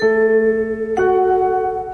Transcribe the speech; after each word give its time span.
Hey 0.00 0.06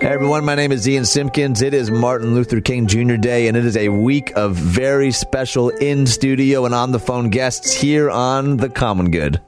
everyone, 0.01 0.47
my 0.47 0.55
name 0.55 0.73
is 0.73 0.89
Ian 0.89 1.05
Simpkins. 1.05 1.61
It 1.61 1.75
is 1.75 1.91
Martin 1.91 2.35
Luther 2.35 2.63
King 2.63 2.87
Jr. 2.87 3.17
Day, 3.17 3.47
and 3.47 3.59
it 3.59 3.67
is 3.67 3.77
a 3.77 3.91
week 3.91 4.33
of 4.37 4.57
very 4.57 5.13
special 5.13 5.69
in 5.69 6.07
studio 6.07 6.65
and 6.65 6.75
on 6.75 6.93
the 6.93 6.99
phone 6.99 7.29
guests 7.29 7.75
here 7.75 8.09
on 8.09 8.57
The 8.57 8.71
Common 8.71 9.11
Good. 9.11 9.43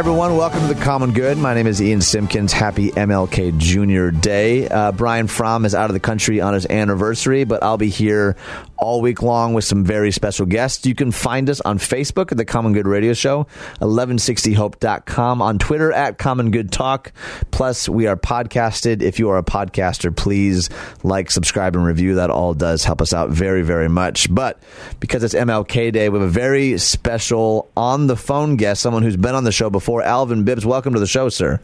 Everyone, 0.00 0.34
welcome 0.34 0.66
to 0.66 0.72
the 0.72 0.82
Common 0.82 1.12
Good. 1.12 1.36
My 1.36 1.52
name 1.52 1.66
is 1.66 1.82
Ian 1.82 2.00
Simpkins. 2.00 2.54
Happy 2.54 2.90
MLK 2.90 3.58
Jr. 3.58 4.18
Day. 4.18 4.66
Uh, 4.66 4.92
Brian 4.92 5.26
Fromm 5.26 5.66
is 5.66 5.74
out 5.74 5.90
of 5.90 5.92
the 5.92 6.00
country 6.00 6.40
on 6.40 6.54
his 6.54 6.64
anniversary, 6.64 7.44
but 7.44 7.62
I'll 7.62 7.76
be 7.76 7.90
here 7.90 8.34
all 8.78 9.02
week 9.02 9.20
long 9.20 9.52
with 9.52 9.64
some 9.64 9.84
very 9.84 10.10
special 10.10 10.46
guests. 10.46 10.86
You 10.86 10.94
can 10.94 11.12
find 11.12 11.50
us 11.50 11.60
on 11.60 11.78
Facebook 11.78 12.32
at 12.32 12.38
the 12.38 12.46
Common 12.46 12.72
Good 12.72 12.86
Radio 12.86 13.12
Show, 13.12 13.46
1160hope.com, 13.82 15.42
on 15.42 15.58
Twitter 15.58 15.92
at 15.92 16.16
Common 16.16 16.50
Good 16.50 16.72
Talk. 16.72 17.12
Plus, 17.50 17.86
we 17.86 18.06
are 18.06 18.16
podcasted. 18.16 19.02
If 19.02 19.18
you 19.18 19.28
are 19.28 19.36
a 19.36 19.44
podcaster, 19.44 20.16
please 20.16 20.70
like, 21.02 21.30
subscribe, 21.30 21.76
and 21.76 21.84
review. 21.84 22.14
That 22.14 22.30
all 22.30 22.54
does 22.54 22.84
help 22.84 23.02
us 23.02 23.12
out 23.12 23.28
very, 23.28 23.60
very 23.60 23.90
much. 23.90 24.34
But 24.34 24.62
because 24.98 25.22
it's 25.24 25.34
MLK 25.34 25.92
Day, 25.92 26.08
we 26.08 26.18
have 26.18 26.26
a 26.26 26.30
very 26.30 26.78
special 26.78 27.70
on 27.76 28.06
the 28.06 28.16
phone 28.16 28.56
guest, 28.56 28.80
someone 28.80 29.02
who's 29.02 29.18
been 29.18 29.34
on 29.34 29.44
the 29.44 29.52
show 29.52 29.68
before, 29.68 29.89
Alvin 29.98 30.44
Bibbs. 30.44 30.64
Welcome 30.64 30.94
to 30.94 31.00
the 31.00 31.06
show, 31.06 31.28
sir. 31.28 31.60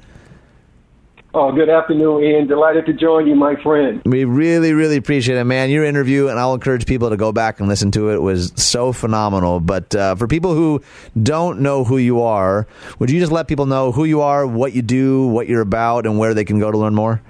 Oh, 1.39 1.53
good 1.53 1.69
afternoon, 1.69 2.25
Ian. 2.25 2.47
Delighted 2.47 2.87
to 2.87 2.95
join 2.95 3.27
you, 3.27 3.35
my 3.35 3.57
friend. 3.63 4.01
We 4.07 4.25
really, 4.25 4.73
really 4.73 4.97
appreciate 4.97 5.37
it, 5.37 5.45
man. 5.45 5.69
Your 5.69 5.85
interview, 5.85 6.29
and 6.29 6.39
I'll 6.39 6.55
encourage 6.55 6.87
people 6.87 7.11
to 7.11 7.19
go 7.19 7.31
back 7.31 7.61
and 7.61 7.69
listen 7.69 7.91
to 7.91 8.09
it, 8.09 8.23
was 8.23 8.55
so 8.57 8.91
phenomenal. 8.91 9.61
But 9.61 9.95
uh, 9.95 10.15
for 10.15 10.27
people 10.27 10.55
who 10.55 10.81
don't 11.23 11.61
know 11.61 11.85
who 11.85 11.99
you 11.99 12.23
are, 12.23 12.67
would 12.99 13.11
you 13.11 13.21
just 13.21 13.33
let 13.33 13.49
people 13.49 13.67
know 13.67 13.93
who 13.93 14.05
you 14.05 14.23
are, 14.23 14.47
what 14.47 14.73
you 14.73 14.81
do, 14.81 15.27
what 15.27 15.47
you're 15.47 15.61
about, 15.61 16.07
and 16.07 16.19
where 16.19 16.33
they 16.33 16.45
can 16.47 16.59
go 16.59 16.73
to 16.73 16.79
learn 16.79 16.95
more? 16.95 17.21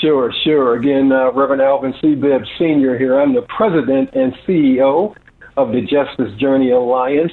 Sure, 0.00 0.32
sure. 0.42 0.74
Again, 0.74 1.12
uh, 1.12 1.30
Reverend 1.30 1.62
Alvin 1.62 1.94
C. 2.00 2.16
Bibbs 2.16 2.48
Sr. 2.58 2.98
here. 2.98 3.20
I'm 3.20 3.32
the 3.32 3.42
president 3.42 4.10
and 4.14 4.34
CEO 4.44 5.14
of 5.56 5.70
the 5.70 5.82
Justice 5.82 6.36
Journey 6.40 6.72
Alliance. 6.72 7.30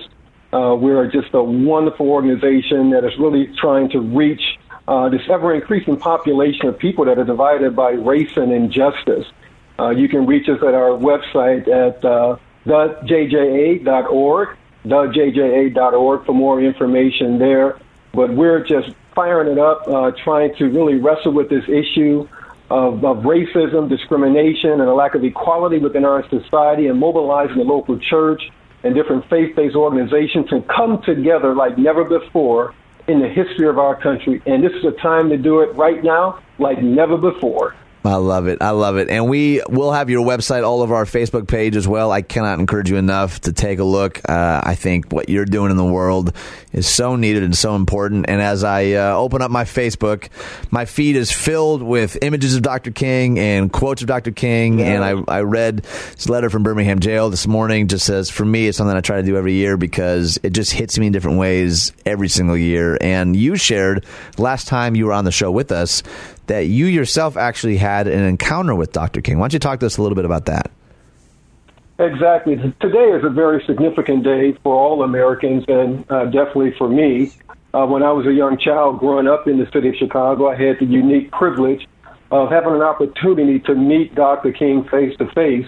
Uh, 0.52 0.76
we're 0.76 1.08
just 1.08 1.34
a 1.34 1.44
wonderful 1.44 2.10
organization 2.10 2.90
that 2.90 3.06
is 3.06 3.12
really 3.20 3.48
trying 3.58 3.90
to 3.90 4.00
reach 4.00 4.42
uh, 4.88 5.08
this 5.10 5.22
ever 5.30 5.54
increasing 5.54 5.96
population 5.96 6.68
of 6.68 6.78
people 6.80 7.06
that 7.06 7.20
are 7.20 7.24
divided 7.24 7.76
by 7.76 7.92
race 7.92 8.36
and 8.36 8.52
injustice. 8.52 9.26
Uh, 9.78 9.90
you 9.92 10.10
can 10.10 10.26
reach 10.26 10.50
us 10.50 10.58
at 10.64 10.74
our 10.74 10.98
website 10.98 11.68
at 11.68 12.04
uh, 12.04 12.36
thejja.org, 12.66 14.50
thejja.org 14.86 16.26
for 16.26 16.34
more 16.34 16.62
information 16.62 17.38
there. 17.38 17.80
But 18.12 18.34
we're 18.34 18.66
just 18.66 18.90
firing 19.14 19.52
it 19.52 19.60
up, 19.60 19.88
uh, 19.88 20.12
trying 20.24 20.56
to 20.56 20.66
really 20.66 20.96
wrestle 20.96 21.32
with 21.32 21.50
this 21.50 21.64
issue 21.70 22.28
of, 22.72 23.06
of 23.06 23.18
racism, 23.18 23.88
discrimination, 23.88 24.72
and 24.72 24.82
a 24.82 24.94
lack 24.94 25.14
of 25.14 25.24
equality 25.24 25.78
within 25.78 26.06
our 26.06 26.28
society, 26.30 26.88
and 26.88 27.00
mobilizing 27.00 27.58
the 27.58 27.64
local 27.64 28.00
church 28.00 28.42
and 28.84 28.96
different 28.96 29.30
faith-based 29.30 29.76
organizations 29.76 30.48
can 30.50 30.64
come 30.64 31.02
together 31.06 31.54
like 31.54 31.78
never 31.78 32.04
before 32.04 32.74
in 33.08 33.20
the 33.20 33.28
history 33.28 33.68
of 33.68 33.78
our 33.78 34.00
country. 34.02 34.42
And 34.46 34.64
this 34.64 34.72
is 34.74 34.86
a 34.86 35.02
time 35.02 35.30
to 35.30 35.38
do 35.38 35.62
it 35.62 35.76
right 35.76 36.04
now 36.04 36.42
like 36.60 36.82
never 36.82 37.18
before. 37.18 37.76
I 38.06 38.16
love 38.16 38.48
it. 38.48 38.62
I 38.62 38.70
love 38.70 38.98
it. 38.98 39.10
And 39.10 39.30
we 39.30 39.62
will 39.68 39.92
have 39.92 40.10
your 40.10 40.26
website, 40.26 40.66
all 40.66 40.82
of 40.82 40.92
our 40.92 41.04
Facebook 41.04 41.48
page 41.50 41.76
as 41.76 41.86
well. 41.86 42.12
I 42.12 42.22
cannot 42.22 42.60
encourage 42.60 42.90
you 42.90 42.96
enough 42.96 43.42
to 43.42 43.52
take 43.52 43.80
a 43.80 43.84
look. 43.84 44.22
Uh, 44.28 44.62
I 44.64 44.76
think 44.76 45.12
what 45.12 45.28
you're 45.28 45.46
doing 45.46 45.70
in 45.70 45.76
the 45.76 45.84
world 45.84 46.34
is 46.72 46.88
so 46.88 47.18
needed 47.18 47.44
and 47.44 47.56
so 47.56 47.76
important. 47.76 48.28
And 48.30 48.42
as 48.42 48.64
I 48.64 48.94
uh, 48.94 49.16
open 49.16 49.42
up 49.42 49.52
my 49.52 49.66
Facebook, 49.66 50.30
my 50.72 50.86
feed 50.86 51.18
is 51.18 51.30
filled 51.32 51.84
with 51.84 52.18
images 52.22 52.56
of 52.56 52.62
Dr. 52.62 52.92
King 52.92 53.38
and 53.38 53.72
quotes 53.72 54.02
of 54.02 54.08
Dr. 54.08 54.32
King. 54.32 54.82
And 54.82 55.04
I, 55.04 55.22
I 55.28 55.42
read 55.42 55.80
this 55.80 56.30
letter 56.30 56.50
from 56.50 56.64
Birmingham 56.64 57.00
Jail 57.00 57.30
this 57.30 57.48
morning. 57.48 57.90
Just 57.90 58.06
says, 58.06 58.30
for 58.30 58.46
me, 58.46 58.68
it's 58.68 58.78
something 58.78 58.96
I 58.96 59.02
try 59.02 59.18
to 59.18 59.24
do 59.24 59.36
every 59.36 59.54
year 59.54 59.76
because 59.76 60.40
it 60.42 60.52
just 60.52 60.72
hits 60.72 60.98
me 60.98 61.08
in 61.08 61.12
different 61.12 61.38
ways 61.38 61.92
every 62.06 62.30
single 62.30 62.58
year. 62.58 62.98
And 63.02 63.36
you 63.36 63.58
shared 63.58 64.06
last 64.38 64.70
time 64.70 64.96
you 64.96 65.08
were 65.08 65.14
on 65.14 65.26
the 65.26 65.32
show 65.32 65.52
with 65.52 65.74
us 65.74 66.02
that 66.50 66.68
you 66.68 66.86
yourself 66.86 67.38
actually 67.38 67.78
had 67.78 68.08
an 68.08 68.24
encounter 68.26 68.76
with 68.76 68.92
Dr. 68.92 69.22
King. 69.22 69.40
Why 69.40 69.46
don't 69.46 69.54
you 69.54 69.60
talk 69.60 69.80
to 69.80 69.86
us 69.86 69.98
a 69.98 70.02
little 70.02 70.16
bit 70.16 70.26
about 70.26 70.46
that? 70.46 70.70
Exactly. 71.98 72.56
Today 72.80 73.12
is 73.12 73.24
a 73.24 73.30
very 73.30 73.64
significant 73.66 74.24
day 74.24 74.54
for 74.64 74.74
all 74.74 75.04
Americans 75.04 75.66
and 75.68 76.10
uh, 76.12 76.26
definitely 76.26 76.74
for 76.78 76.88
me. 76.88 77.32
Uh, 77.74 77.86
when 77.86 78.04
I 78.04 78.12
was 78.12 78.26
a 78.26 78.34
young 78.34 78.58
child 78.58 79.00
growing 79.00 79.28
up 79.28 79.48
in 79.48 79.60
the 79.60 79.70
city 79.72 79.90
of 79.90 79.96
Chicago, 79.96 80.50
I 80.50 80.56
had 80.56 80.80
the 80.80 80.86
unique 80.86 81.32
privilege 81.32 81.88
of 82.32 82.50
having 82.50 82.74
an 82.74 82.82
opportunity 82.82 83.60
to 83.60 83.76
meet 83.76 84.16
Dr. 84.16 84.52
King 84.52 84.88
face 84.90 85.16
to 85.18 85.30
face. 85.32 85.68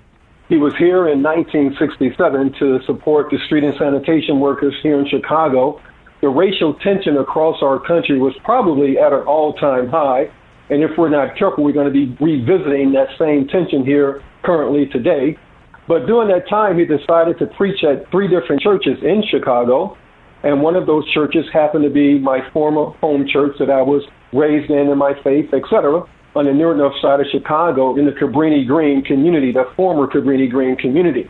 He 0.49 0.57
was 0.57 0.75
here 0.77 1.07
in 1.07 1.21
1967 1.21 2.53
to 2.59 2.81
support 2.85 3.29
the 3.29 3.37
street 3.45 3.63
and 3.63 3.77
sanitation 3.77 4.39
workers 4.39 4.73
here 4.81 4.99
in 4.99 5.07
Chicago. 5.07 5.81
The 6.21 6.29
racial 6.29 6.73
tension 6.75 7.17
across 7.17 7.61
our 7.61 7.79
country 7.79 8.19
was 8.19 8.33
probably 8.43 8.97
at 8.97 9.13
an 9.13 9.21
all 9.21 9.53
time 9.53 9.89
high. 9.89 10.31
And 10.71 10.81
if 10.83 10.91
we're 10.97 11.09
not 11.09 11.35
careful, 11.37 11.65
we're 11.65 11.73
going 11.73 11.91
to 11.91 11.93
be 11.93 12.15
revisiting 12.23 12.93
that 12.93 13.09
same 13.19 13.45
tension 13.49 13.85
here 13.85 14.23
currently 14.41 14.85
today. 14.85 15.37
But 15.85 16.05
during 16.05 16.29
that 16.29 16.47
time, 16.47 16.79
he 16.79 16.85
decided 16.85 17.37
to 17.39 17.47
preach 17.57 17.83
at 17.83 18.09
three 18.09 18.29
different 18.29 18.61
churches 18.61 18.97
in 19.03 19.21
Chicago. 19.29 19.97
And 20.43 20.61
one 20.61 20.77
of 20.77 20.87
those 20.87 21.05
churches 21.11 21.45
happened 21.51 21.83
to 21.83 21.89
be 21.89 22.17
my 22.17 22.39
former 22.51 22.97
home 23.01 23.27
church 23.27 23.57
that 23.59 23.69
I 23.69 23.81
was 23.81 24.01
raised 24.31 24.71
in 24.71 24.87
in 24.87 24.97
my 24.97 25.13
faith, 25.25 25.53
etc., 25.53 26.07
on 26.33 26.45
the 26.45 26.53
near 26.53 26.73
North 26.73 26.95
side 27.01 27.19
of 27.19 27.25
Chicago 27.29 27.97
in 27.97 28.05
the 28.05 28.13
Cabrini 28.13 28.65
Green 28.65 29.03
community, 29.03 29.51
the 29.51 29.69
former 29.75 30.07
Cabrini 30.07 30.49
Green 30.49 30.77
community. 30.77 31.29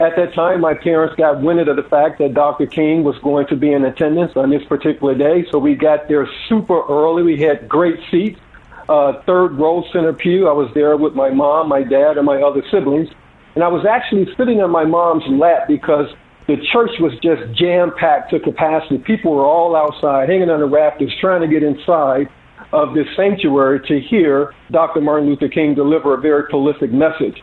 At 0.00 0.16
that 0.16 0.32
time, 0.34 0.62
my 0.62 0.72
parents 0.72 1.14
got 1.16 1.42
wind 1.42 1.60
of 1.60 1.76
the 1.76 1.82
fact 1.82 2.18
that 2.20 2.32
Dr. 2.32 2.64
King 2.64 3.04
was 3.04 3.16
going 3.22 3.46
to 3.48 3.56
be 3.56 3.72
in 3.72 3.84
attendance 3.84 4.32
on 4.34 4.48
this 4.48 4.64
particular 4.64 5.14
day, 5.14 5.44
so 5.50 5.58
we 5.58 5.74
got 5.74 6.08
there 6.08 6.26
super 6.48 6.82
early. 6.88 7.22
We 7.22 7.38
had 7.38 7.68
great 7.68 8.00
seats 8.10 8.40
uh, 8.88 9.22
third 9.26 9.52
row 9.52 9.84
center 9.92 10.12
pew. 10.12 10.48
I 10.48 10.52
was 10.52 10.70
there 10.74 10.96
with 10.96 11.14
my 11.14 11.30
mom, 11.30 11.68
my 11.68 11.82
dad, 11.82 12.16
and 12.16 12.26
my 12.26 12.40
other 12.42 12.62
siblings. 12.70 13.08
And 13.54 13.62
I 13.62 13.68
was 13.68 13.84
actually 13.84 14.26
sitting 14.36 14.60
on 14.60 14.70
my 14.70 14.84
mom's 14.84 15.24
lap 15.28 15.68
because 15.68 16.06
the 16.46 16.56
church 16.72 16.90
was 16.98 17.12
just 17.22 17.42
jam 17.58 17.92
packed 17.98 18.30
to 18.30 18.40
capacity. 18.40 18.98
People 18.98 19.34
were 19.34 19.44
all 19.44 19.76
outside, 19.76 20.28
hanging 20.28 20.50
on 20.50 20.60
the 20.60 20.66
rafters, 20.66 21.12
trying 21.20 21.42
to 21.42 21.48
get 21.48 21.62
inside 21.62 22.28
of 22.72 22.94
this 22.94 23.06
sanctuary 23.16 23.80
to 23.86 24.00
hear 24.00 24.54
Dr. 24.70 25.00
Martin 25.00 25.28
Luther 25.28 25.48
King 25.48 25.74
deliver 25.74 26.14
a 26.14 26.20
very 26.20 26.44
prolific 26.48 26.92
message. 26.92 27.42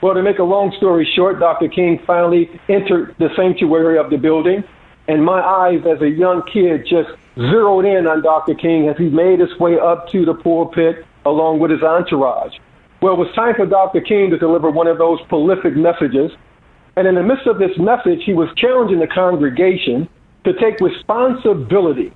Well, 0.00 0.14
to 0.14 0.22
make 0.22 0.38
a 0.38 0.44
long 0.44 0.72
story 0.76 1.08
short, 1.16 1.40
Dr. 1.40 1.68
King 1.68 2.00
finally 2.06 2.48
entered 2.68 3.16
the 3.18 3.28
sanctuary 3.34 3.98
of 3.98 4.10
the 4.10 4.16
building, 4.16 4.62
and 5.08 5.24
my 5.24 5.40
eyes 5.40 5.80
as 5.90 6.00
a 6.00 6.08
young 6.08 6.42
kid 6.52 6.86
just 6.88 7.10
zeroed 7.38 7.84
in 7.84 8.06
on 8.06 8.22
Dr. 8.22 8.54
King 8.54 8.88
as 8.88 8.96
he 8.96 9.08
made 9.08 9.40
his 9.40 9.56
way 9.58 9.78
up 9.78 10.08
to 10.10 10.24
the 10.24 10.34
pulpit 10.34 11.06
along 11.24 11.60
with 11.60 11.70
his 11.70 11.82
entourage. 11.82 12.54
Well, 13.00 13.14
it 13.14 13.18
was 13.18 13.32
time 13.34 13.54
for 13.54 13.66
Dr. 13.66 14.00
King 14.00 14.30
to 14.30 14.38
deliver 14.38 14.70
one 14.70 14.88
of 14.88 14.98
those 14.98 15.20
prolific 15.28 15.76
messages. 15.76 16.32
And 16.96 17.06
in 17.06 17.14
the 17.14 17.22
midst 17.22 17.46
of 17.46 17.58
this 17.58 17.78
message, 17.78 18.24
he 18.24 18.34
was 18.34 18.48
challenging 18.56 18.98
the 18.98 19.06
congregation 19.06 20.08
to 20.44 20.52
take 20.54 20.80
responsibility 20.80 22.12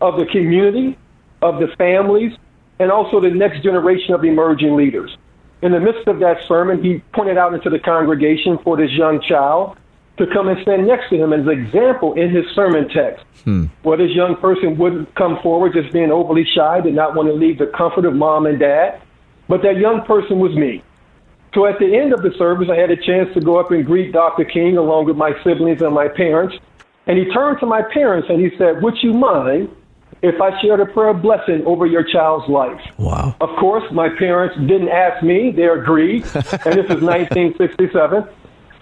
of 0.00 0.18
the 0.18 0.24
community, 0.26 0.96
of 1.42 1.60
the 1.60 1.68
families, 1.76 2.32
and 2.78 2.90
also 2.90 3.20
the 3.20 3.30
next 3.30 3.62
generation 3.62 4.14
of 4.14 4.24
emerging 4.24 4.74
leaders. 4.74 5.16
In 5.60 5.72
the 5.72 5.80
midst 5.80 6.08
of 6.08 6.18
that 6.20 6.38
sermon, 6.48 6.82
he 6.82 7.02
pointed 7.12 7.36
out 7.36 7.52
into 7.52 7.68
the 7.68 7.78
congregation 7.78 8.58
for 8.64 8.76
this 8.76 8.90
young 8.90 9.20
child 9.20 9.76
to 10.18 10.26
come 10.26 10.48
and 10.48 10.60
stand 10.62 10.86
next 10.86 11.08
to 11.10 11.16
him 11.16 11.32
as 11.32 11.40
an 11.40 11.48
example 11.48 12.12
in 12.14 12.30
his 12.30 12.44
sermon 12.54 12.88
text. 12.88 13.24
Hmm. 13.44 13.66
Well, 13.82 13.96
this 13.96 14.10
young 14.10 14.36
person 14.36 14.76
wouldn't 14.76 15.14
come 15.14 15.38
forward 15.42 15.72
just 15.72 15.92
being 15.92 16.12
overly 16.12 16.44
shy, 16.44 16.80
did 16.80 16.94
not 16.94 17.14
want 17.14 17.28
to 17.28 17.34
leave 17.34 17.58
the 17.58 17.66
comfort 17.66 18.04
of 18.04 18.14
mom 18.14 18.46
and 18.46 18.58
dad. 18.58 19.00
But 19.48 19.62
that 19.62 19.76
young 19.76 20.04
person 20.04 20.38
was 20.38 20.54
me. 20.54 20.82
So 21.54 21.66
at 21.66 21.78
the 21.78 21.96
end 21.96 22.12
of 22.12 22.22
the 22.22 22.32
service, 22.38 22.68
I 22.70 22.76
had 22.76 22.90
a 22.90 22.96
chance 22.96 23.32
to 23.34 23.40
go 23.40 23.58
up 23.58 23.70
and 23.70 23.84
greet 23.84 24.12
Dr. 24.12 24.44
King 24.44 24.76
along 24.76 25.06
with 25.06 25.16
my 25.16 25.32
siblings 25.44 25.82
and 25.82 25.94
my 25.94 26.08
parents. 26.08 26.56
And 27.06 27.18
he 27.18 27.26
turned 27.32 27.58
to 27.60 27.66
my 27.66 27.82
parents 27.82 28.28
and 28.30 28.40
he 28.40 28.56
said, 28.56 28.82
Would 28.82 29.02
you 29.02 29.12
mind 29.12 29.74
if 30.22 30.40
I 30.40 30.58
shared 30.62 30.80
a 30.80 30.86
prayer 30.86 31.08
of 31.08 31.20
blessing 31.20 31.64
over 31.66 31.84
your 31.84 32.04
child's 32.04 32.48
life? 32.48 32.80
Wow. 32.96 33.34
Of 33.40 33.50
course, 33.58 33.84
my 33.92 34.08
parents 34.08 34.56
didn't 34.60 34.88
ask 34.88 35.22
me, 35.22 35.50
they 35.50 35.66
agreed. 35.66 36.24
and 36.34 36.74
this 36.74 36.88
is 36.88 37.02
1967. 37.02 38.24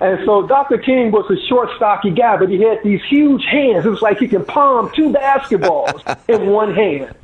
And 0.01 0.19
so 0.25 0.47
Dr. 0.47 0.79
King 0.79 1.11
was 1.11 1.31
a 1.31 1.37
short, 1.47 1.69
stocky 1.77 2.11
guy, 2.11 2.39
but 2.39 2.49
he 2.49 2.63
had 2.63 2.83
these 2.83 3.03
huge 3.09 3.45
hands. 3.45 3.85
It 3.85 3.91
was 3.91 4.01
like 4.01 4.19
he 4.19 4.29
could 4.29 4.47
palm 4.47 4.91
two 4.95 5.11
basketballs 5.11 6.01
in 6.29 6.47
one 6.47 6.75
hand. 6.75 7.15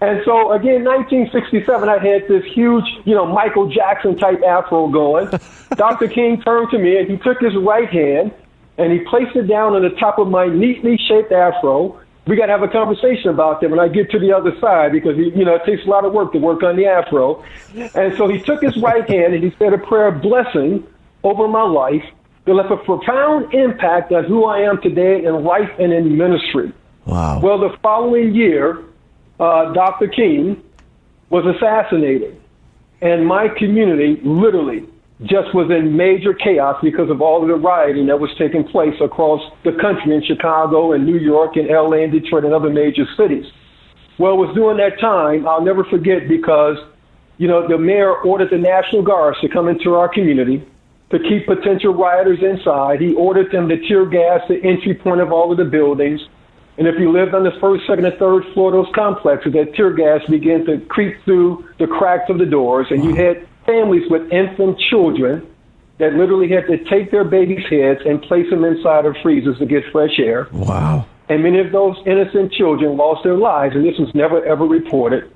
And 0.00 0.22
so 0.24 0.52
again, 0.52 0.84
1967, 0.84 1.88
I 1.88 1.98
had 1.98 2.28
this 2.28 2.44
huge, 2.52 2.84
you 3.04 3.16
know, 3.16 3.26
Michael 3.26 3.68
Jackson 3.68 4.16
type 4.16 4.40
afro 4.46 4.86
going. 4.86 5.28
Dr. 5.74 6.06
King 6.06 6.40
turned 6.40 6.70
to 6.70 6.78
me 6.78 6.98
and 6.98 7.10
he 7.10 7.16
took 7.16 7.40
his 7.40 7.56
right 7.56 7.88
hand 7.88 8.32
and 8.78 8.92
he 8.92 9.00
placed 9.00 9.34
it 9.34 9.48
down 9.48 9.74
on 9.74 9.82
the 9.82 9.90
top 9.90 10.20
of 10.20 10.28
my 10.28 10.46
neatly 10.46 10.96
shaped 11.08 11.32
afro. 11.32 12.00
We 12.28 12.36
got 12.36 12.46
to 12.46 12.52
have 12.52 12.62
a 12.62 12.68
conversation 12.68 13.30
about 13.30 13.60
that 13.60 13.70
when 13.70 13.80
I 13.80 13.88
get 13.88 14.10
to 14.12 14.20
the 14.20 14.32
other 14.32 14.56
side 14.60 14.92
because, 14.92 15.16
you 15.16 15.44
know, 15.44 15.56
it 15.56 15.64
takes 15.64 15.84
a 15.84 15.88
lot 15.88 16.04
of 16.04 16.12
work 16.12 16.32
to 16.32 16.38
work 16.38 16.62
on 16.62 16.76
the 16.76 16.86
afro. 16.86 17.42
And 17.74 18.16
so 18.16 18.28
he 18.28 18.38
took 18.38 18.62
his 18.62 18.76
right 18.76 19.08
hand 19.08 19.34
and 19.34 19.42
he 19.42 19.52
said 19.58 19.72
a 19.72 19.78
prayer 19.78 20.08
of 20.08 20.22
blessing 20.22 20.86
over 21.24 21.48
my 21.48 21.62
life 21.62 22.04
that 22.44 22.54
left 22.54 22.70
a 22.70 22.76
profound 22.76 23.52
impact 23.52 24.12
on 24.12 24.24
who 24.24 24.44
I 24.44 24.60
am 24.60 24.80
today 24.80 25.24
in 25.24 25.44
life 25.44 25.70
and 25.78 25.92
in 25.92 26.16
ministry. 26.16 26.72
Wow. 27.04 27.40
Well, 27.40 27.58
the 27.58 27.76
following 27.82 28.34
year, 28.34 28.84
uh, 29.38 29.72
Dr. 29.72 30.08
King 30.08 30.62
was 31.30 31.44
assassinated, 31.56 32.40
and 33.00 33.26
my 33.26 33.48
community 33.48 34.20
literally 34.24 34.86
just 35.24 35.52
was 35.52 35.70
in 35.70 35.96
major 35.96 36.32
chaos 36.32 36.78
because 36.82 37.10
of 37.10 37.20
all 37.20 37.42
of 37.42 37.48
the 37.48 37.54
rioting 37.54 38.06
that 38.06 38.20
was 38.20 38.30
taking 38.38 38.64
place 38.64 38.94
across 39.00 39.42
the 39.64 39.72
country 39.72 40.14
in 40.14 40.22
Chicago 40.22 40.92
and 40.92 41.04
New 41.04 41.18
York 41.18 41.56
and 41.56 41.68
LA 41.68 42.04
and 42.04 42.12
Detroit 42.12 42.44
and 42.44 42.54
other 42.54 42.70
major 42.70 43.04
cities. 43.16 43.46
Well, 44.18 44.34
it 44.34 44.36
was 44.36 44.54
during 44.54 44.78
that 44.78 45.00
time, 45.00 45.46
I'll 45.46 45.64
never 45.64 45.84
forget 45.84 46.28
because, 46.28 46.76
you 47.36 47.48
know, 47.48 47.66
the 47.66 47.78
mayor 47.78 48.14
ordered 48.14 48.50
the 48.50 48.58
National 48.58 49.02
Guards 49.02 49.40
to 49.40 49.48
come 49.48 49.68
into 49.68 49.94
our 49.94 50.08
community 50.08 50.64
to 51.10 51.18
keep 51.18 51.46
potential 51.46 51.94
rioters 51.94 52.38
inside. 52.42 53.00
He 53.00 53.14
ordered 53.14 53.50
them 53.50 53.68
to 53.68 53.78
tear 53.88 54.04
gas 54.06 54.42
the 54.48 54.62
entry 54.62 54.94
point 54.94 55.20
of 55.20 55.32
all 55.32 55.50
of 55.50 55.58
the 55.58 55.64
buildings. 55.64 56.20
And 56.76 56.86
if 56.86 56.94
you 56.98 57.10
lived 57.10 57.34
on 57.34 57.44
the 57.44 57.52
first, 57.60 57.86
second, 57.86 58.04
and 58.04 58.16
third 58.18 58.44
floor 58.54 58.74
of 58.74 58.84
those 58.84 58.94
complexes, 58.94 59.52
that 59.54 59.74
tear 59.74 59.92
gas 59.92 60.20
began 60.28 60.64
to 60.66 60.78
creep 60.86 61.16
through 61.24 61.68
the 61.78 61.86
cracks 61.86 62.30
of 62.30 62.38
the 62.38 62.46
doors, 62.46 62.86
and 62.90 63.02
you 63.04 63.14
had 63.14 63.48
families 63.66 64.08
with 64.10 64.30
infant 64.30 64.78
children 64.90 65.46
that 65.98 66.12
literally 66.14 66.48
had 66.48 66.66
to 66.68 66.78
take 66.84 67.10
their 67.10 67.24
babies' 67.24 67.66
heads 67.68 68.00
and 68.06 68.22
place 68.22 68.48
them 68.50 68.64
inside 68.64 69.04
of 69.06 69.16
freezers 69.22 69.58
to 69.58 69.66
get 69.66 69.82
fresh 69.90 70.18
air. 70.18 70.46
Wow. 70.52 71.06
And 71.28 71.42
many 71.42 71.58
of 71.58 71.72
those 71.72 71.96
innocent 72.06 72.52
children 72.52 72.96
lost 72.96 73.24
their 73.24 73.36
lives, 73.36 73.74
and 73.74 73.84
this 73.84 73.98
was 73.98 74.14
never 74.14 74.44
ever 74.44 74.64
reported. 74.64 75.30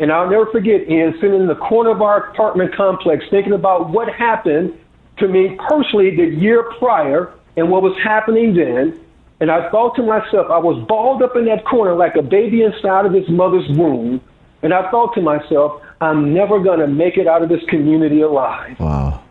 And 0.00 0.10
I'll 0.10 0.28
never 0.28 0.46
forget 0.46 0.88
Ian 0.88 1.14
sitting 1.20 1.40
in 1.40 1.46
the 1.46 1.54
corner 1.54 1.90
of 1.90 2.02
our 2.02 2.30
apartment 2.30 2.74
complex 2.74 3.24
thinking 3.30 3.52
about 3.52 3.90
what 3.90 4.12
happened 4.12 4.76
to 5.20 5.28
me 5.28 5.56
personally 5.68 6.14
the 6.16 6.24
year 6.24 6.64
prior 6.78 7.32
and 7.56 7.70
what 7.70 7.82
was 7.82 7.96
happening 8.02 8.54
then. 8.54 8.98
And 9.40 9.50
I 9.50 9.70
thought 9.70 9.96
to 9.96 10.02
myself, 10.02 10.50
I 10.50 10.58
was 10.58 10.84
balled 10.86 11.22
up 11.22 11.36
in 11.36 11.46
that 11.46 11.64
corner 11.64 11.94
like 11.94 12.14
a 12.16 12.22
baby 12.22 12.62
inside 12.62 13.06
of 13.06 13.12
his 13.12 13.28
mother's 13.28 13.68
womb. 13.70 14.20
And 14.62 14.74
I 14.74 14.90
thought 14.90 15.14
to 15.14 15.22
myself, 15.22 15.80
I'm 16.00 16.34
never 16.34 16.60
going 16.60 16.80
to 16.80 16.86
make 16.86 17.16
it 17.16 17.26
out 17.26 17.42
of 17.42 17.48
this 17.48 17.62
community 17.68 18.20
alive. 18.20 18.78
Wow. 18.78 19.22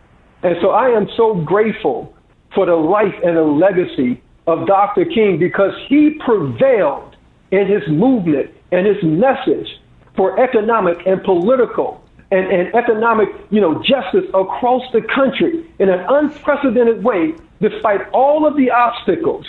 And 0.42 0.56
so 0.60 0.70
I 0.70 0.88
am 0.88 1.08
so 1.16 1.34
grateful 1.34 2.14
for 2.54 2.66
the 2.66 2.74
life 2.74 3.14
and 3.24 3.36
the 3.36 3.42
legacy 3.42 4.20
of 4.46 4.66
Dr. 4.66 5.04
King 5.04 5.38
because 5.38 5.72
he 5.88 6.18
prevailed 6.24 7.16
in 7.50 7.66
his 7.66 7.82
movement 7.88 8.50
and 8.72 8.86
his 8.86 9.02
message 9.02 9.68
for 10.16 10.40
economic 10.40 10.98
and 11.06 11.22
political 11.22 11.99
and, 12.30 12.46
and 12.46 12.74
economic, 12.74 13.28
you 13.50 13.60
know, 13.60 13.82
justice 13.82 14.26
across 14.34 14.82
the 14.92 15.02
country 15.02 15.66
in 15.78 15.88
an 15.88 16.04
unprecedented 16.08 17.02
way, 17.02 17.34
despite 17.60 18.08
all 18.10 18.46
of 18.46 18.56
the 18.56 18.70
obstacles. 18.70 19.46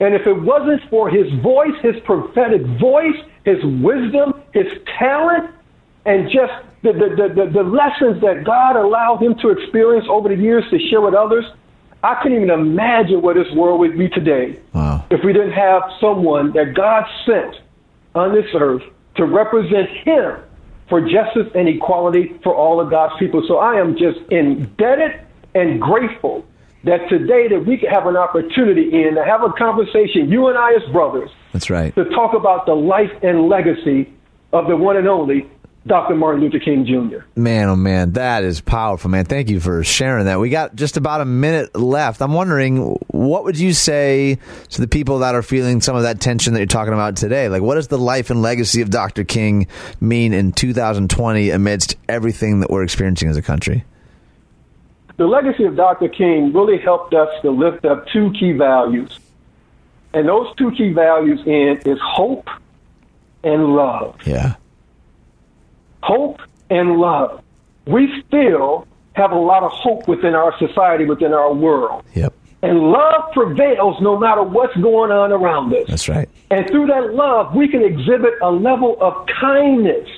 And 0.00 0.14
if 0.14 0.26
it 0.26 0.40
wasn't 0.40 0.82
for 0.88 1.08
his 1.08 1.32
voice, 1.40 1.74
his 1.82 1.96
prophetic 2.04 2.62
voice, 2.80 3.16
his 3.44 3.62
wisdom, 3.64 4.40
his 4.52 4.66
talent, 4.98 5.50
and 6.04 6.30
just 6.30 6.52
the, 6.82 6.92
the, 6.92 7.34
the, 7.34 7.50
the, 7.50 7.62
lessons 7.62 8.20
that 8.22 8.42
God 8.44 8.74
allowed 8.74 9.22
him 9.22 9.36
to 9.36 9.50
experience 9.50 10.06
over 10.08 10.28
the 10.28 10.34
years 10.34 10.64
to 10.70 10.78
share 10.88 11.00
with 11.00 11.14
others, 11.14 11.44
I 12.02 12.20
couldn't 12.20 12.38
even 12.38 12.50
imagine 12.50 13.22
where 13.22 13.34
this 13.34 13.52
world 13.52 13.78
would 13.80 13.96
be 13.96 14.08
today 14.08 14.58
Wow. 14.72 15.04
if 15.10 15.24
we 15.24 15.32
didn't 15.32 15.52
have 15.52 15.82
someone 16.00 16.52
that 16.52 16.74
God 16.74 17.04
sent 17.24 17.56
on 18.16 18.34
this 18.34 18.46
earth 18.54 18.82
to 19.16 19.24
represent 19.24 19.88
him 19.88 20.38
for 20.88 21.00
justice 21.00 21.48
and 21.54 21.68
equality 21.68 22.38
for 22.42 22.54
all 22.54 22.80
of 22.80 22.90
God's 22.90 23.14
people. 23.18 23.42
So 23.46 23.58
I 23.58 23.80
am 23.80 23.96
just 23.96 24.18
indebted 24.30 25.20
and 25.54 25.80
grateful 25.80 26.46
that 26.84 27.08
today 27.08 27.48
that 27.48 27.64
we 27.64 27.76
can 27.76 27.90
have 27.90 28.06
an 28.06 28.16
opportunity 28.16 29.04
in 29.04 29.14
to 29.14 29.24
have 29.24 29.42
a 29.42 29.52
conversation, 29.52 30.30
you 30.30 30.48
and 30.48 30.58
I 30.58 30.74
as 30.74 30.82
brothers, 30.92 31.30
That's 31.52 31.70
right. 31.70 31.94
to 31.94 32.04
talk 32.06 32.34
about 32.34 32.66
the 32.66 32.74
life 32.74 33.12
and 33.22 33.48
legacy 33.48 34.12
of 34.52 34.66
the 34.66 34.76
one 34.76 34.96
and 34.96 35.06
only 35.08 35.48
Dr. 35.84 36.14
Martin 36.14 36.42
Luther 36.42 36.60
King 36.60 36.86
Jr. 36.86 37.24
Man, 37.34 37.68
oh 37.68 37.74
man, 37.74 38.12
that 38.12 38.44
is 38.44 38.60
powerful, 38.60 39.10
man. 39.10 39.24
Thank 39.24 39.50
you 39.50 39.58
for 39.58 39.82
sharing 39.82 40.26
that. 40.26 40.38
We 40.38 40.48
got 40.48 40.76
just 40.76 40.96
about 40.96 41.20
a 41.20 41.24
minute 41.24 41.74
left. 41.74 42.22
I'm 42.22 42.32
wondering, 42.32 42.96
what 43.08 43.44
would 43.44 43.58
you 43.58 43.72
say 43.72 44.38
to 44.70 44.80
the 44.80 44.86
people 44.86 45.18
that 45.20 45.34
are 45.34 45.42
feeling 45.42 45.80
some 45.80 45.96
of 45.96 46.04
that 46.04 46.20
tension 46.20 46.52
that 46.52 46.60
you're 46.60 46.66
talking 46.66 46.92
about 46.92 47.16
today? 47.16 47.48
Like, 47.48 47.62
what 47.62 47.74
does 47.74 47.88
the 47.88 47.98
life 47.98 48.30
and 48.30 48.42
legacy 48.42 48.80
of 48.80 48.90
Dr. 48.90 49.24
King 49.24 49.66
mean 50.00 50.32
in 50.32 50.52
2020 50.52 51.50
amidst 51.50 51.96
everything 52.08 52.60
that 52.60 52.70
we're 52.70 52.84
experiencing 52.84 53.28
as 53.28 53.36
a 53.36 53.42
country? 53.42 53.84
The 55.16 55.26
legacy 55.26 55.64
of 55.64 55.74
Dr. 55.74 56.08
King 56.08 56.52
really 56.52 56.78
helped 56.78 57.12
us 57.12 57.28
to 57.42 57.50
lift 57.50 57.84
up 57.84 58.06
two 58.08 58.32
key 58.38 58.52
values. 58.52 59.18
And 60.14 60.28
those 60.28 60.54
two 60.56 60.70
key 60.72 60.92
values 60.92 61.40
in 61.44 61.80
is 61.84 61.98
hope 62.00 62.48
and 63.42 63.74
love. 63.74 64.16
Yeah. 64.26 64.54
Hope 66.02 66.40
and 66.70 66.98
love. 66.98 67.42
We 67.86 68.22
still 68.26 68.86
have 69.14 69.32
a 69.32 69.38
lot 69.38 69.62
of 69.62 69.72
hope 69.72 70.08
within 70.08 70.34
our 70.34 70.56
society, 70.58 71.04
within 71.04 71.32
our 71.32 71.52
world. 71.52 72.04
Yep. 72.14 72.34
And 72.62 72.78
love 72.78 73.32
prevails 73.32 74.00
no 74.00 74.16
matter 74.18 74.42
what's 74.42 74.74
going 74.76 75.10
on 75.10 75.32
around 75.32 75.74
us. 75.74 75.88
That's 75.88 76.08
right. 76.08 76.28
And 76.50 76.66
through 76.68 76.86
that 76.86 77.12
love, 77.14 77.54
we 77.54 77.66
can 77.66 77.82
exhibit 77.82 78.34
a 78.40 78.50
level 78.50 78.96
of 79.00 79.26
kindness 79.40 80.08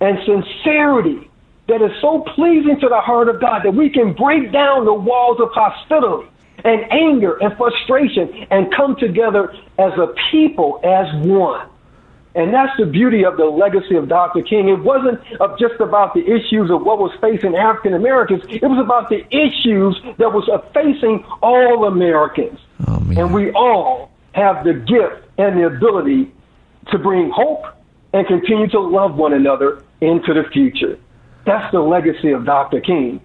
and 0.00 0.18
sincerity 0.24 1.28
that 1.66 1.82
is 1.82 1.90
so 2.00 2.24
pleasing 2.34 2.78
to 2.80 2.88
the 2.88 3.00
heart 3.00 3.28
of 3.28 3.40
God 3.40 3.62
that 3.64 3.74
we 3.74 3.90
can 3.90 4.12
break 4.12 4.52
down 4.52 4.84
the 4.84 4.94
walls 4.94 5.38
of 5.40 5.50
hostility 5.52 6.28
and 6.64 6.90
anger 6.92 7.36
and 7.42 7.56
frustration 7.56 8.46
and 8.50 8.72
come 8.74 8.96
together 8.96 9.52
as 9.78 9.92
a 9.94 10.14
people, 10.30 10.80
as 10.82 11.06
one. 11.26 11.68
And 12.34 12.52
that's 12.52 12.76
the 12.78 12.86
beauty 12.86 13.24
of 13.24 13.36
the 13.36 13.44
legacy 13.44 13.96
of 13.96 14.08
Dr. 14.08 14.42
King. 14.42 14.68
It 14.68 14.82
wasn't 14.82 15.20
of 15.40 15.58
just 15.58 15.80
about 15.80 16.14
the 16.14 16.20
issues 16.20 16.70
of 16.70 16.82
what 16.82 16.98
was 16.98 17.10
facing 17.20 17.56
African 17.56 17.94
Americans. 17.94 18.42
It 18.48 18.62
was 18.62 18.78
about 18.78 19.08
the 19.08 19.24
issues 19.34 20.00
that 20.18 20.32
was 20.32 20.48
facing 20.74 21.24
all 21.42 21.86
Americans. 21.86 22.58
Oh, 22.86 23.02
and 23.16 23.32
we 23.32 23.50
all 23.52 24.10
have 24.32 24.64
the 24.64 24.74
gift 24.74 25.26
and 25.38 25.58
the 25.58 25.66
ability 25.66 26.32
to 26.92 26.98
bring 26.98 27.30
hope 27.30 27.64
and 28.12 28.26
continue 28.26 28.68
to 28.68 28.80
love 28.80 29.16
one 29.16 29.32
another 29.32 29.82
into 30.00 30.32
the 30.34 30.44
future. 30.52 30.98
That's 31.44 31.70
the 31.72 31.80
legacy 31.80 32.32
of 32.32 32.44
Dr. 32.44 32.80
King. 32.80 33.20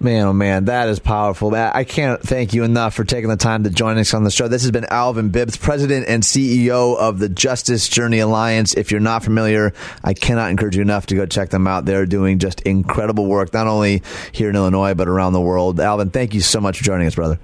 Man, 0.00 0.26
oh 0.26 0.32
man, 0.34 0.66
that 0.66 0.88
is 0.90 0.98
powerful. 0.98 1.54
I 1.54 1.84
can't 1.84 2.20
thank 2.20 2.52
you 2.52 2.64
enough 2.64 2.94
for 2.94 3.04
taking 3.04 3.30
the 3.30 3.38
time 3.38 3.64
to 3.64 3.70
join 3.70 3.96
us 3.96 4.12
on 4.12 4.22
the 4.22 4.30
show. 4.30 4.48
This 4.48 4.62
has 4.62 4.70
been 4.70 4.84
Alvin 4.90 5.30
Bibbs, 5.30 5.56
President 5.56 6.06
and 6.08 6.22
CEO 6.22 6.96
of 6.96 7.18
the 7.18 7.28
Justice 7.30 7.88
Journey 7.88 8.18
Alliance. 8.18 8.74
If 8.74 8.90
you're 8.90 9.00
not 9.00 9.24
familiar, 9.24 9.72
I 10.02 10.12
cannot 10.12 10.50
encourage 10.50 10.76
you 10.76 10.82
enough 10.82 11.06
to 11.06 11.14
go 11.14 11.24
check 11.24 11.48
them 11.48 11.66
out. 11.66 11.86
They're 11.86 12.04
doing 12.04 12.38
just 12.38 12.60
incredible 12.62 13.26
work, 13.26 13.54
not 13.54 13.66
only 13.66 14.02
here 14.32 14.50
in 14.50 14.56
Illinois, 14.56 14.92
but 14.92 15.08
around 15.08 15.32
the 15.32 15.40
world. 15.40 15.80
Alvin, 15.80 16.10
thank 16.10 16.34
you 16.34 16.40
so 16.42 16.60
much 16.60 16.78
for 16.78 16.84
joining 16.84 17.06
us, 17.06 17.14
brother. 17.14 17.38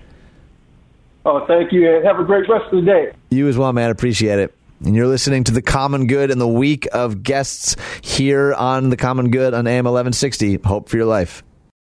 Oh, 1.24 1.46
thank 1.46 1.72
you, 1.72 1.88
and 1.88 2.04
have 2.04 2.18
a 2.18 2.24
great 2.24 2.46
rest 2.48 2.66
of 2.72 2.84
the 2.84 2.90
day. 2.90 3.12
You 3.30 3.48
as 3.48 3.56
well, 3.56 3.72
man. 3.72 3.90
Appreciate 3.90 4.38
it. 4.38 4.54
And 4.84 4.94
you're 4.94 5.06
listening 5.06 5.44
to 5.44 5.52
The 5.52 5.62
Common 5.62 6.08
Good 6.08 6.30
and 6.30 6.40
the 6.40 6.48
week 6.48 6.88
of 6.92 7.22
guests 7.22 7.76
here 8.02 8.52
on 8.52 8.90
The 8.90 8.96
Common 8.96 9.30
Good 9.30 9.54
on 9.54 9.66
AM 9.66 9.84
1160. 9.84 10.56
Hope 10.64 10.88
for 10.90 10.96
your 10.96 11.06
life. 11.06 11.42